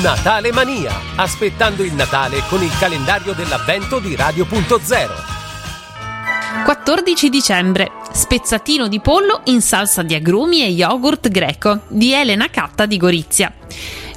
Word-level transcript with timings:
Natale 0.00 0.52
Mania, 0.52 0.90
aspettando 1.16 1.82
il 1.82 1.92
Natale 1.92 2.42
con 2.48 2.62
il 2.62 2.72
calendario 2.78 3.34
dell'avvento 3.34 3.98
di 3.98 4.16
Radio.0. 4.16 6.64
14 6.64 7.28
dicembre. 7.28 7.90
Spezzatino 8.10 8.88
di 8.88 9.00
pollo 9.00 9.42
in 9.44 9.60
salsa 9.60 10.02
di 10.02 10.14
agrumi 10.14 10.62
e 10.62 10.68
yogurt 10.68 11.28
greco 11.28 11.80
di 11.88 12.14
Elena 12.14 12.48
Catta 12.48 12.86
di 12.86 12.96
Gorizia. 12.96 13.52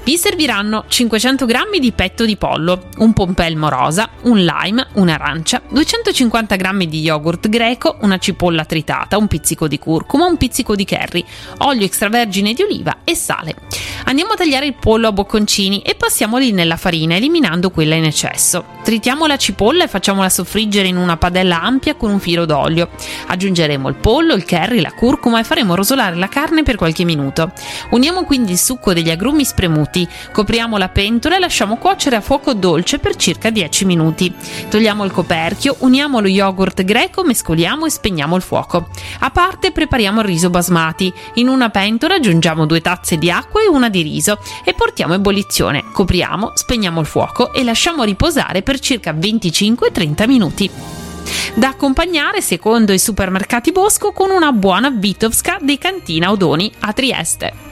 Vi 0.06 0.18
serviranno 0.18 0.86
500 0.88 1.48
g 1.48 1.80
di 1.80 1.92
petto 1.92 2.26
di 2.26 2.38
pollo, 2.38 2.90
un 2.98 3.12
pompelmo 3.12 3.70
rosa, 3.70 4.08
un 4.26 4.38
lime, 4.38 4.86
un'arancia, 4.94 5.64
250 5.68 6.56
g 6.58 6.86
di 6.86 7.00
yogurt 7.00 7.50
greco, 7.50 7.98
una 8.02 8.20
cipolla 8.20 8.66
tritata, 8.66 9.18
un 9.18 9.26
pizzico 9.26 9.68
di 9.68 9.80
curcuma, 9.80 10.28
un 10.28 10.38
pizzico 10.38 10.76
di 10.76 10.86
curry, 10.86 11.26
olio 11.58 11.86
extravergine 11.86 12.54
di 12.54 12.62
oliva 12.62 12.98
e 13.04 13.16
sale. 13.16 13.56
Andiamo 14.04 14.34
a 14.34 14.36
tagliare 14.36 14.68
il 14.68 14.76
pollo 14.76 15.08
a 15.08 15.12
bocconcini 15.12 15.82
e 15.82 15.96
passiamoli 15.96 16.52
nella 16.52 16.78
farina 16.78 17.16
eliminando 17.16 17.72
quella 17.72 17.96
in 17.96 18.06
eccesso. 18.06 18.74
Tritiamo 18.84 19.26
la 19.26 19.38
cipolla 19.38 19.86
e 19.86 19.88
facciamola 19.88 20.30
soffriggere 20.30 20.88
in 20.88 20.98
una 20.98 21.18
padella 21.18 21.64
ampia 21.64 21.96
con 21.96 22.12
un 22.12 22.20
filo 22.20 22.46
d'olio. 22.46 22.90
Aggiungeremo 23.26 23.90
il 23.90 23.96
pollo, 23.96 24.36
il 24.36 24.46
curry, 24.46 24.82
la 24.82 24.94
curcuma 24.94 25.40
e 25.40 25.44
faremo 25.44 25.74
rosolare 25.74 26.16
la 26.16 26.30
carne 26.30 26.62
per 26.62 26.76
qualche 26.76 27.04
minuto. 27.04 27.52
Uniamo 27.90 28.26
quindi 28.26 28.52
il 28.52 28.60
succo 28.60 28.94
degli 28.94 29.10
agrumi 29.10 29.44
spremuti 29.44 29.95
minuti. 29.96 30.08
Copriamo 30.32 30.78
la 30.78 30.90
pentola 30.90 31.38
e 31.38 31.40
lasciamo 31.40 31.78
cuocere 31.78 32.18
a 32.18 32.22
fuoco 32.22 32.54
dolce 32.54 33.00
per 33.00 33.16
circa 33.16 33.50
10 33.50 33.86
minuti. 33.86 34.34
Togliamo 34.70 35.06
il 35.06 35.12
coperchio, 35.12 35.78
uniamo 35.80 36.20
lo 36.20 36.28
yogurt 36.28 36.84
greco, 36.84 37.24
mescoliamo 37.24 37.86
e 37.86 37.90
spegniamo 37.90 38.36
il 38.36 38.42
fuoco. 38.42 38.90
A 39.20 39.32
parte 39.32 39.72
prepariamo 39.72 40.20
il 40.20 40.26
riso 40.26 40.50
basmati. 40.50 41.12
In 41.36 41.48
una 41.48 41.70
pentola 41.70 42.16
aggiungiamo 42.16 42.66
due 42.66 42.82
tazze 42.82 43.18
di 43.18 43.32
acqua 43.32 43.62
e 43.62 43.68
una 43.68 43.90
di 43.90 44.02
riso 44.02 44.40
e 44.64 44.74
portiamo 44.74 45.14
a 45.14 45.18
ebollizione. 45.18 45.86
Copriamo, 45.92 46.52
spegniamo 46.56 47.00
il 47.00 47.08
fuoco 47.08 47.54
e 47.54 47.64
lasciamo 47.64 48.04
riposare 48.04 48.62
per 48.62 48.80
circa 48.80 49.14
25-30 49.14 50.28
minuti 50.28 50.70
da 51.56 51.70
accompagnare 51.70 52.40
secondo 52.42 52.94
i 52.94 53.00
supermercati 53.00 53.72
Bosco 53.72 54.12
con 54.12 54.30
una 54.30 54.52
buona 54.52 54.92
Vitovska 54.92 55.58
di 55.62 55.78
Cantina 55.80 56.30
Odoni 56.30 56.72
a 56.82 56.94
Trieste. 56.94 57.65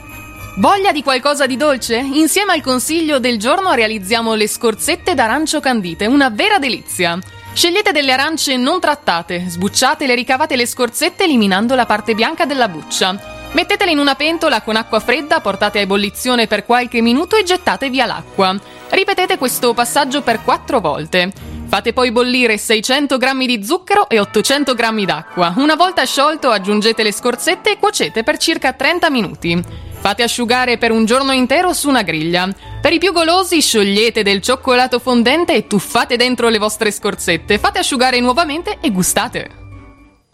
Voglia 0.56 0.92
di 0.92 1.02
qualcosa 1.02 1.46
di 1.46 1.56
dolce? 1.56 1.96
Insieme 1.96 2.52
al 2.52 2.60
consiglio 2.60 3.18
del 3.18 3.40
giorno 3.40 3.72
realizziamo 3.72 4.34
le 4.34 4.46
scorzette 4.46 5.12
d'arancio 5.12 5.58
candite, 5.58 6.06
una 6.06 6.30
vera 6.30 6.60
delizia. 6.60 7.18
Scegliete 7.52 7.90
delle 7.90 8.12
arance 8.12 8.56
non 8.56 8.78
trattate, 8.78 9.46
sbucciate 9.48 10.04
e 10.04 10.14
ricavate 10.14 10.54
le 10.54 10.66
scorzette 10.66 11.24
eliminando 11.24 11.74
la 11.74 11.86
parte 11.86 12.14
bianca 12.14 12.44
della 12.46 12.68
buccia. 12.68 13.48
Mettetele 13.50 13.90
in 13.90 13.98
una 13.98 14.14
pentola 14.14 14.62
con 14.62 14.76
acqua 14.76 15.00
fredda, 15.00 15.40
portate 15.40 15.78
a 15.78 15.82
ebollizione 15.82 16.46
per 16.46 16.64
qualche 16.64 17.00
minuto 17.00 17.34
e 17.34 17.42
gettate 17.42 17.90
via 17.90 18.06
l'acqua. 18.06 18.56
Ripetete 18.90 19.38
questo 19.38 19.74
passaggio 19.74 20.22
per 20.22 20.44
4 20.44 20.80
volte. 20.80 21.32
Fate 21.74 21.92
poi 21.92 22.12
bollire 22.12 22.56
600 22.56 23.16
g 23.18 23.46
di 23.46 23.64
zucchero 23.64 24.08
e 24.08 24.20
800 24.20 24.74
g 24.74 25.04
d'acqua. 25.04 25.54
Una 25.56 25.74
volta 25.74 26.04
sciolto 26.04 26.50
aggiungete 26.50 27.02
le 27.02 27.10
scorzette 27.10 27.72
e 27.72 27.78
cuocete 27.80 28.22
per 28.22 28.36
circa 28.36 28.74
30 28.74 29.10
minuti. 29.10 29.60
Fate 29.98 30.22
asciugare 30.22 30.78
per 30.78 30.92
un 30.92 31.04
giorno 31.04 31.32
intero 31.32 31.72
su 31.72 31.88
una 31.88 32.02
griglia. 32.02 32.48
Per 32.80 32.92
i 32.92 33.00
più 33.00 33.10
golosi 33.10 33.60
sciogliete 33.60 34.22
del 34.22 34.40
cioccolato 34.40 35.00
fondente 35.00 35.52
e 35.52 35.66
tuffate 35.66 36.14
dentro 36.14 36.48
le 36.48 36.58
vostre 36.58 36.92
scorzette. 36.92 37.58
Fate 37.58 37.80
asciugare 37.80 38.20
nuovamente 38.20 38.78
e 38.80 38.92
gustate. 38.92 39.63